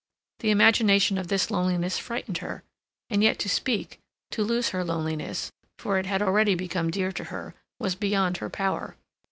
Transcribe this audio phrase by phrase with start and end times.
[0.39, 2.63] The imagination of this loneliness frightened her,
[3.11, 7.53] and yet to speak—to lose her loneliness, for it had already become dear to her,
[7.77, 8.95] was beyond her power.